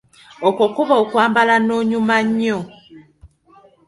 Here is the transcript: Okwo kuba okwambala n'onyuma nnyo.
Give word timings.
Okwo 0.47 0.65
kuba 0.75 0.93
okwambala 1.03 1.55
n'onyuma 1.59 2.15
nnyo. 2.25 2.57